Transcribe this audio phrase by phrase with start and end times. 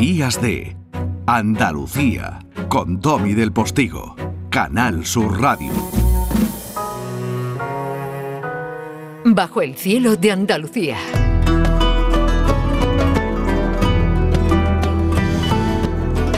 [0.00, 0.74] Días de
[1.26, 2.38] Andalucía
[2.70, 4.16] con Domi del Postigo,
[4.48, 5.70] Canal Sur Radio.
[9.26, 10.96] Bajo el cielo de Andalucía.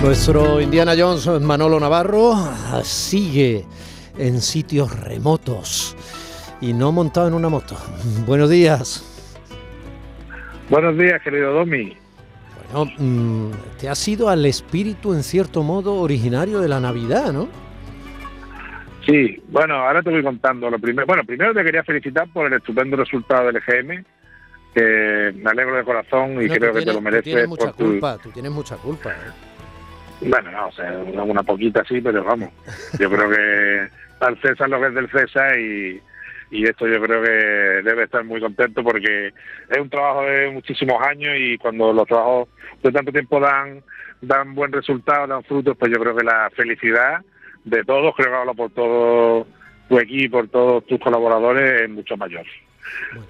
[0.03, 2.35] Nuestro Indiana Jones, Manolo Navarro,
[2.83, 3.65] sigue
[4.19, 5.97] en sitios remotos
[6.61, 7.77] y no montado en una moto.
[8.27, 9.05] Buenos días.
[10.69, 12.02] Buenos días, querido Domi.
[12.73, 13.51] Bueno, mm,
[13.81, 17.49] te has ido al espíritu, en cierto modo, originario de la Navidad, ¿no?
[19.07, 20.71] Sí, bueno, ahora te voy contando.
[20.71, 24.05] Lo primero, bueno, primero te quería felicitar por el estupendo resultado del EGM,
[24.75, 27.25] que me alegro de corazón y creo que te lo mereces.
[27.25, 29.11] Tú tienes mucha por tu- culpa, tú tienes mucha culpa.
[29.11, 30.29] ¿eh?
[30.29, 32.51] Bueno, no, o sea, una, una poquita sí, pero vamos.
[32.99, 33.89] Yo creo que
[34.25, 36.01] al César lo que es del César y,
[36.53, 39.33] y esto yo creo que debe estar muy contento porque
[39.71, 42.49] es un trabajo de muchísimos años y cuando los trabajos
[42.83, 43.83] de tanto tiempo dan
[44.21, 47.21] dan buen resultado, dan frutos, pues yo creo que la felicidad
[47.65, 49.47] de todos, creo que hablo por todo
[49.89, 52.47] tu equipo, por todos tus colaboradores, es mucho mayor.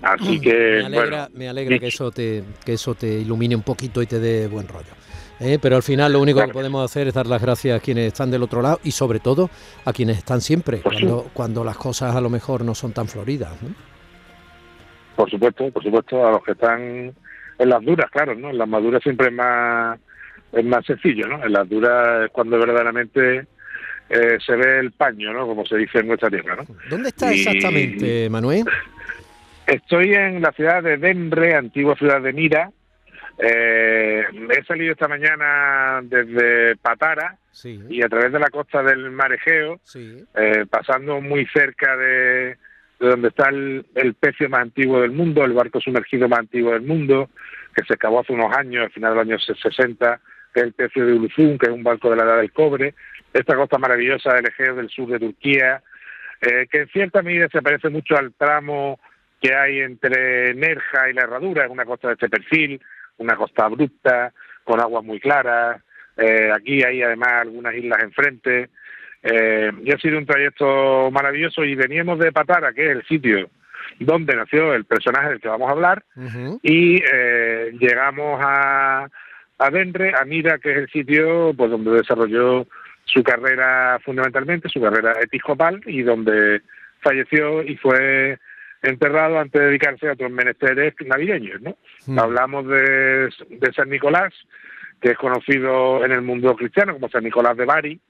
[0.03, 3.63] Así que, me alegra, bueno, me alegra que eso te que eso te ilumine un
[3.63, 5.02] poquito y te dé buen rollo.
[5.41, 5.59] ¿Eh?
[5.61, 8.31] Pero al final lo único que podemos hacer es dar las gracias a quienes están
[8.31, 9.51] del otro lado y sobre todo
[9.85, 11.07] a quienes están siempre Pues sí.
[11.33, 13.51] cuando las cosas a lo mejor no son tan floridas.
[13.63, 13.71] ¿no?
[15.17, 16.81] Por supuesto, por supuesto, a los que están
[17.59, 18.51] en las duras, claro, ¿no?
[18.51, 19.99] En las maduras siempre es más,
[20.53, 21.45] es más sencillo, ¿no?
[21.45, 23.47] En las duras es cuando verdaderamente
[24.09, 25.47] eh, se ve el paño, ¿no?
[25.47, 26.67] Como se dice en nuestra tierra, ¿no?
[26.91, 28.65] ¿Dónde está Y- exactamente, Manuel?
[29.67, 32.71] Estoy en la ciudad de Denre, antigua ciudad de Mira.
[33.39, 39.11] Eh, he salido esta mañana desde Patara Sí, y a través de la costa del
[39.11, 40.25] Mar Egeo, sí.
[40.35, 42.57] eh, pasando muy cerca de,
[42.99, 46.73] de donde está el, el pecio más antiguo del mundo, el barco sumergido más antiguo
[46.73, 47.29] del mundo,
[47.77, 50.21] que se acabó hace unos años, al final de los años 60,
[50.55, 52.95] que es el pecio de Uluzun, que es un barco de la edad del cobre,
[53.35, 55.83] esta costa maravillosa del Egeo del sur de Turquía,
[56.41, 58.99] eh, que en cierta medida se parece mucho al tramo
[59.43, 62.81] que hay entre Nerja y la Herradura, es una costa de este perfil,
[63.19, 64.33] una costa abrupta,
[64.65, 65.81] con aguas muy claras,
[66.17, 68.71] eh, aquí hay además algunas islas enfrente,
[69.23, 73.49] eh, y ha sido un trayecto maravilloso y veníamos de Patara, que es el sitio
[73.99, 76.05] donde nació el personaje del que vamos a hablar,
[76.63, 79.09] y eh, llegamos a,
[79.59, 82.67] a Denre, a Mira, que es el sitio pues donde desarrolló
[83.05, 86.63] su carrera fundamentalmente, su carrera episcopal, y donde
[87.01, 88.39] falleció y fue
[88.83, 91.77] enterrado antes de dedicarse a otros menesteres navideños, ¿no?
[92.07, 92.19] Mm.
[92.19, 94.33] Hablamos de, de San Nicolás,
[95.01, 98.01] que es conocido en el mundo cristiano como San Nicolás de Bari,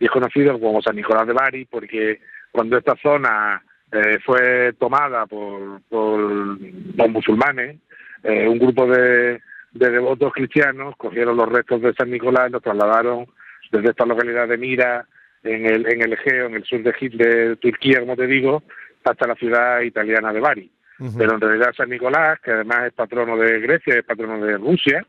[0.00, 2.20] y es conocido como San Nicolás de Bari porque
[2.52, 7.76] cuando esta zona eh, fue tomada por, por los musulmanes,
[8.22, 9.40] eh, un grupo de,
[9.72, 13.26] de devotos cristianos cogieron los restos de San Nicolás y los trasladaron
[13.70, 15.06] desde esta localidad de Mira,
[15.42, 18.62] en el, en el Egeo, en el sur de, de Turquía, como te digo,
[19.10, 20.70] hasta la ciudad italiana de Bari.
[21.16, 25.06] Pero en realidad San Nicolás, que además es patrono de Grecia, es patrono de Rusia,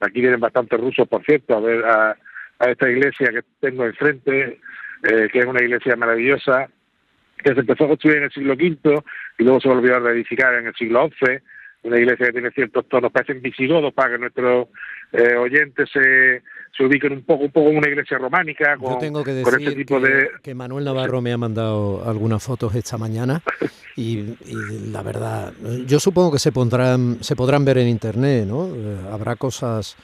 [0.00, 2.16] aquí vienen bastantes rusos, por cierto, a ver a,
[2.58, 4.60] a esta iglesia que tengo enfrente,
[5.02, 6.68] eh, que es una iglesia maravillosa,
[7.36, 9.02] que se empezó a construir en el siglo V
[9.38, 11.38] y luego se volvió a reedificar en el siglo XI,
[11.86, 14.68] una iglesia que tiene ciertos tonos, parecen visigodos para que nuestros
[15.12, 16.42] eh, oyentes se,
[16.76, 19.52] se ubiquen un poco, un poco en una iglesia románica, Yo con, tengo que con
[19.52, 20.28] decir este tipo que, de...
[20.42, 23.42] que Manuel Navarro me ha mandado algunas fotos esta mañana
[23.96, 25.52] y, y la verdad,
[25.86, 28.66] yo supongo que se pondrán, se podrán ver en internet, ¿no?
[28.66, 29.96] Eh, habrá cosas,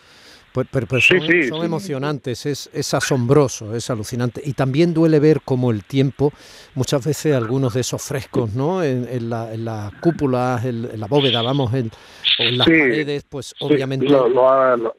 [0.53, 1.67] pues, pero, son, sí, son sí.
[1.67, 6.33] emocionantes, es, es asombroso, es alucinante y también duele ver cómo el tiempo,
[6.75, 8.83] muchas veces algunos de esos frescos, ¿no?
[8.83, 11.91] En, en la, en las cúpulas, en, en la bóveda, vamos, en,
[12.39, 14.95] en las paredes, pues obviamente lo, lo ha, lo,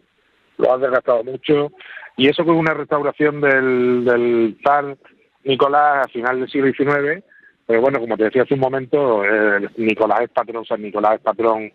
[0.57, 1.71] lo ha desgastado mucho.
[2.15, 4.97] Y eso con una restauración del, del zar
[5.43, 7.23] Nicolás a final del siglo XIX.
[7.65, 11.21] Pero bueno, como te decía hace un momento, eh, Nicolás es patrón, San Nicolás es
[11.21, 11.71] patrón,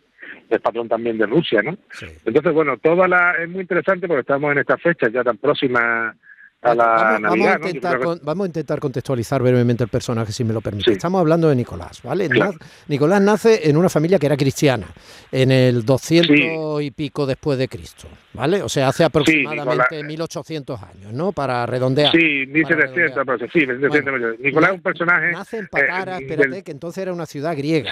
[0.48, 1.76] es patrón también de Rusia, ¿no?
[1.92, 2.06] sí.
[2.24, 6.14] Entonces, bueno, toda la es muy interesante porque estamos en estas fechas ya tan próximas
[6.60, 10.32] a la vamos, vamos Navidad, a intentar con- vamos a intentar contextualizar brevemente el personaje,
[10.32, 10.86] si me lo permite.
[10.90, 10.96] Sí.
[10.96, 12.28] Estamos hablando de Nicolás, ¿vale?
[12.28, 12.54] Claro.
[12.88, 14.88] Nicolás nace en una familia que era cristiana,
[15.30, 16.86] en el 200 Sí.
[16.86, 18.60] y pico después de Cristo, ¿vale?
[18.62, 21.30] O sea, hace aproximadamente Nicolás- 1800 años, ¿no?
[21.30, 22.10] Para redondear.
[22.10, 24.10] Sí, para 1700, pero sí, 1700.
[24.10, 25.30] Bueno, Nicolás es un na- personaje...
[25.30, 27.88] Nace en Patara, eh, espérate, del- que entonces era una ciudad griega.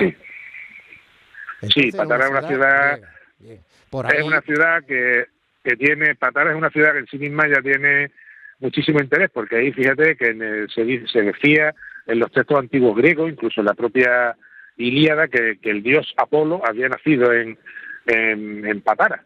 [1.63, 1.69] Sí.
[1.85, 3.13] Entonces Patara es una ciudad- griega.
[3.39, 3.61] Bien.
[3.91, 5.27] Por ahí, es una ciudad que,
[5.65, 8.11] que tiene, Patara es una ciudad que en sí misma ya tiene
[8.61, 11.75] muchísimo interés, porque ahí fíjate que en el- se, dice- se decía
[12.07, 14.37] en los textos antiguos griegos, incluso en la propia
[14.79, 17.59] Ilíada, que, que el dios Apolo había nacido en,
[18.07, 19.25] en, en Patara.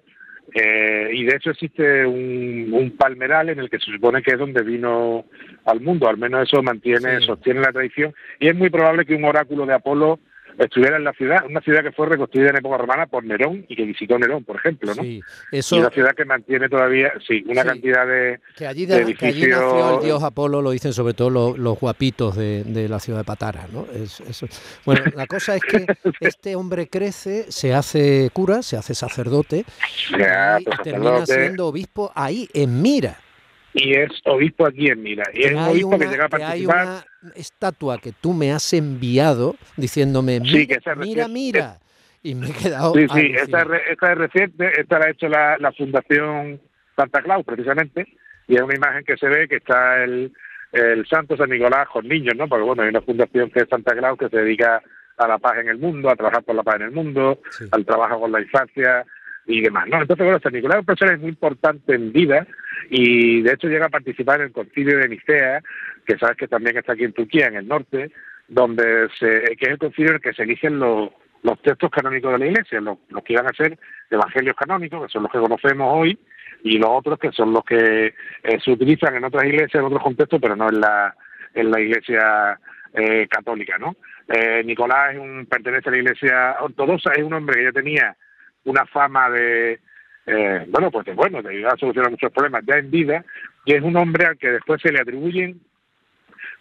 [0.55, 4.62] Eh, y de hecho existe un, palmeral en el que se supone que es donde
[4.62, 5.25] vino
[5.65, 9.25] al mundo, al menos eso mantiene, sostiene la tradición, y es muy probable que un
[9.25, 10.19] oráculo de Apolo
[10.64, 13.76] estuviera en la ciudad, una ciudad que fue reconstruida en época romana por Nerón y
[13.76, 15.02] que visitó Nerón, por ejemplo, ¿no?
[15.02, 15.20] Sí,
[15.50, 15.76] eso...
[15.76, 19.18] Y una ciudad que mantiene todavía, sí, una cantidad de, que allí, de, edificios...
[19.18, 23.20] que allí nació el dios Apolo, lo dicen sobre todo los, guapitos de, la ciudad
[23.20, 23.86] de Patara, ¿no?
[23.92, 24.46] Es, eso.
[24.84, 25.86] Bueno, la cosa es que
[26.20, 29.64] este hombre crece, se hace cura, se hace sacerdote
[30.10, 33.16] y termina siendo obispo ahí en Mira
[33.72, 35.25] y es obispo aquí en Mira.
[35.32, 36.78] Y es un obispo que llega a participar.
[36.78, 41.78] Hay una estatua que tú me has enviado diciéndome, mira, mira,
[42.22, 42.94] Y me he quedado.
[42.94, 46.61] Sí, sí, esta es, reciente, esta la ha hecho la, la, Fundación
[46.96, 48.06] Santa Claus, precisamente,
[48.49, 50.32] y es una imagen que se ve que está el,
[50.72, 52.49] el Santo San Nicolás con niños, ¿no?
[52.49, 54.82] Porque bueno, hay una fundación que es Santa Claus que se dedica
[55.17, 57.40] a la paz en el mundo, a trabajar por la paz en el mundo,
[57.70, 59.05] al trabajo con la infancia
[59.46, 60.00] y demás, ¿no?
[60.00, 62.46] Entonces, bueno, San Nicolás es un personaje muy importante en vida
[62.88, 65.62] y de hecho llega a participar en el concilio de Nicea,
[66.06, 68.11] que sabes que también está aquí en Turquía, en el norte,
[68.49, 71.11] donde se, que es el concilio en el que se eligen los,
[71.43, 73.79] los textos canónicos de la Iglesia, los, que iban a ser
[74.11, 76.19] evangelios canónicos, que son los que conocemos hoy,
[76.62, 80.03] y los otros que son los que eh, se utilizan en otras iglesias, en otros
[80.03, 81.15] contextos, pero no en la,
[81.55, 82.59] en la Iglesia
[82.93, 83.97] eh, católica, ¿no?
[84.29, 88.17] Eh, Nicolás es un, pertenece a la Iglesia ortodoxa, es un hombre que ya tenía
[88.65, 89.81] una fama de,
[90.26, 93.25] eh, bueno, pues bueno, de ayudar a solucionar muchos problemas ya en vida,
[93.64, 95.61] y es un hombre al que después se le atribuyen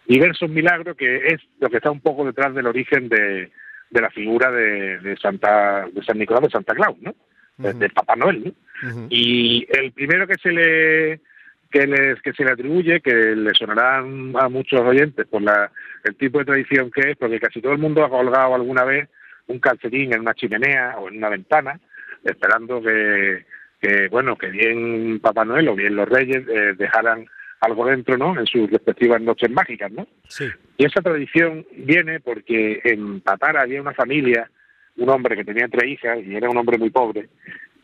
[0.06, 3.50] diversos milagros, que es lo que está un poco detrás del origen de,
[3.90, 7.14] de la figura de, de, Santa, de San Nicolás de Santa Claus, ¿no?
[7.58, 9.06] De Papá Noel, ¿no?
[9.10, 11.20] Y el primero que se le
[11.70, 15.70] que les que se le atribuye, que le sonará a muchos oyentes por la,
[16.04, 19.08] el tipo de tradición que es, porque casi todo el mundo ha colgado alguna vez
[19.46, 21.78] un calcetín en una chimenea o en una ventana,
[22.24, 23.44] esperando que,
[23.80, 27.26] que bueno, que bien Papá Noel o bien los Reyes eh, dejaran
[27.60, 28.38] algo dentro, ¿no?
[28.38, 30.06] En sus respectivas noches mágicas, ¿no?
[30.28, 30.46] Sí.
[30.78, 34.50] Y esa tradición viene porque en Patara había una familia,
[34.96, 37.28] un hombre que tenía tres hijas y era un hombre muy pobre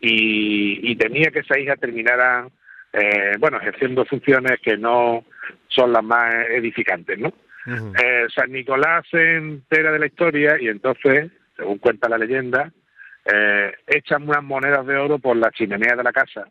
[0.00, 2.48] y, y temía que esa hija terminara,
[2.92, 5.24] eh, bueno, ejerciendo funciones que no
[5.68, 7.32] son las más edificantes, ¿no?
[8.00, 12.72] eh, San Nicolás se entera de la historia y entonces, según cuenta la leyenda,
[13.32, 16.46] eh, echan unas monedas de oro por la chimenea de la casa,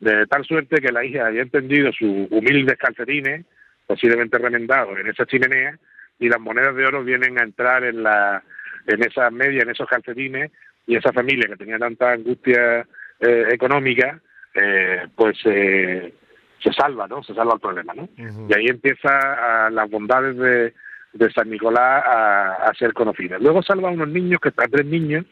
[0.00, 3.44] de tal suerte que la hija había entendido sus humildes calcetines,
[3.86, 5.78] posiblemente remendados, en esa chimenea,
[6.18, 8.42] y las monedas de oro vienen a entrar en la
[8.86, 10.50] en esa media, en esos calcetines,
[10.86, 12.86] y esa familia que tenía tanta angustia
[13.20, 14.18] eh, económica,
[14.54, 16.14] eh, pues eh,
[16.62, 17.22] se salva, ¿no?
[17.22, 18.08] Se salva el problema, ¿no?
[18.16, 20.74] Y ahí empieza las bondades de,
[21.12, 23.40] de San Nicolás a, a, ser conocidas.
[23.40, 25.24] Luego salva a unos niños, que están tres niños,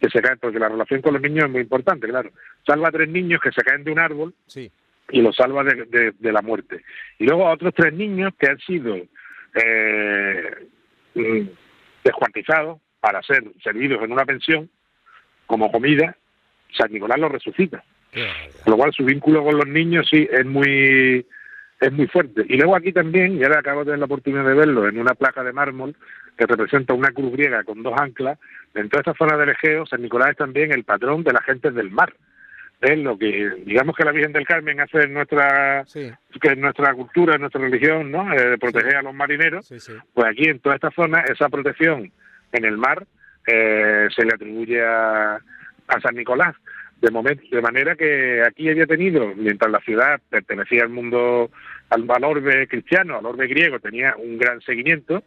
[0.00, 2.30] que se caen, porque la relación con los niños es muy importante, claro.
[2.66, 4.34] Salva a tres niños que se caen de un árbol
[5.10, 6.82] y los salva de, de, la muerte.
[7.18, 8.96] Y luego a otros tres niños que han sido
[9.54, 10.68] eh,
[11.14, 11.42] mm,
[12.04, 14.70] descuartizados para ser servidos en una pensión
[15.46, 16.16] como comida,
[16.76, 17.84] San Nicolás los resucita.
[18.64, 21.26] Con lo cual su vínculo con los niños sí es muy
[21.82, 22.44] es muy fuerte.
[22.48, 25.14] Y luego aquí también, y ahora acabo de tener la oportunidad de verlo, en una
[25.14, 25.96] placa de mármol
[26.38, 28.38] que representa una cruz griega con dos anclas,
[28.74, 31.72] en toda esta zona del Egeo, San Nicolás es también el patrón de la gente
[31.72, 32.14] del mar.
[32.80, 35.84] Es lo que, digamos que la Virgen del Carmen hace en nuestra,
[36.40, 38.32] que nuestra cultura, en nuestra religión, ¿no?
[38.32, 39.68] Eh, proteger a los marineros,
[40.14, 42.10] pues aquí en toda esta zona, esa protección
[42.52, 43.04] en el mar
[43.46, 46.56] eh, se le atribuye a, a San Nicolás.
[47.02, 51.50] De, momento, de manera que aquí había tenido, mientras la ciudad pertenecía al mundo,
[51.90, 55.22] al, al orbe cristiano, al orbe griego, tenía un gran seguimiento,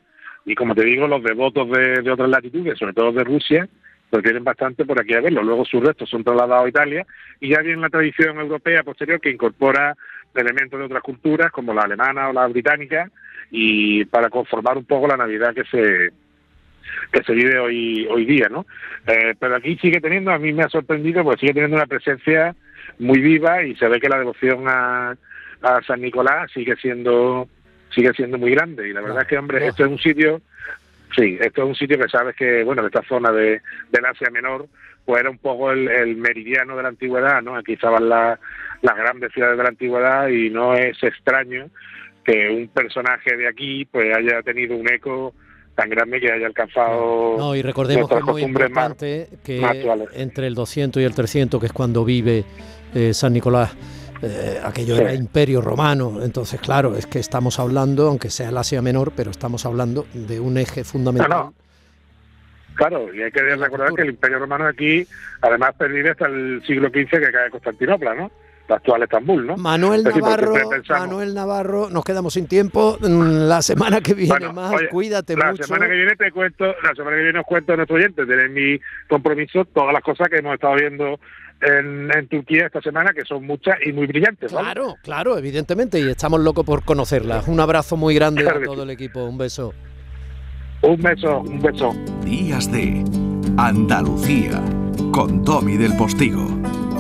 [0.46, 3.68] y como te digo, los devotos de, otras latitudes, sobre todo de Rusia,
[4.10, 5.44] pues tienen bastante por aquí a verlo.
[5.44, 7.06] Luego sus restos son trasladados a Italia
[7.40, 9.96] y ya viene la tradición europea posterior que incorpora
[10.36, 13.10] elementos de otras culturas como la alemana o la británica
[13.50, 16.12] y para conformar un poco la Navidad que se
[17.12, 18.66] que se vive hoy hoy día, ¿no?
[19.08, 22.56] Eh, pero aquí sigue teniendo, a mí me ha sorprendido, pues sigue teniendo una presencia
[23.00, 25.16] muy viva y se ve que la devoción a,
[25.62, 27.48] a San Nicolás sigue siendo
[27.96, 28.88] sigue siendo muy grande.
[28.88, 30.42] Y la verdad es que, hombre, esto es un sitio,
[31.16, 34.68] sí, esto es un sitio que sabes que, bueno, esta zona de, del Asia Menor,
[35.06, 37.56] pues era un poco el, meridiano de la antigüedad, ¿no?
[37.56, 38.38] Aquí estaban las
[38.82, 41.70] grandes ciudades de la antigüedad y no es extraño
[42.24, 45.36] que un personaje de aquí pues haya tenido un eco
[45.76, 49.62] tan grande que haya alcanzado no y recordemos que es muy importante que
[50.14, 52.46] entre el 200 y el 300 que es cuando vive
[52.94, 53.76] eh, San Nicolás
[54.22, 58.82] eh, aquello era imperio romano, entonces claro, es que estamos hablando, aunque sea el Asia
[58.82, 61.52] Menor, pero estamos hablando de un eje fundamental.
[62.76, 65.08] Claro, y hay que recordar que el Imperio Romano aquí,
[65.42, 68.32] además pervive hasta el siglo XV que cae Constantinopla, ¿no?
[68.68, 69.58] La actual Estambul, ¿no?
[69.58, 70.54] Manuel Navarro,
[70.90, 72.98] Manuel Navarro, nos quedamos sin tiempo.
[73.00, 75.62] Mm, la semana que viene más, cuídate la mucho.
[75.62, 78.28] La semana que viene te cuento, la semana que viene os cuento a nuestros oyentes,
[78.28, 81.20] tener mi compromiso, todas las cosas que hemos estado viendo
[81.62, 84.52] en, Turquía esta semana, que son muchas y muy brillantes.
[84.52, 87.48] Claro, claro, evidentemente, y estamos locos por conocerlas.
[87.48, 89.74] Un abrazo muy grande a todo el equipo, un beso.
[90.82, 91.96] Un beso, un beso.
[92.24, 93.04] Días de
[93.58, 94.62] Andalucía,
[95.12, 96.48] con Tommy del Postigo,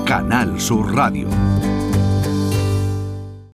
[0.05, 1.74] Canal Sur Radio.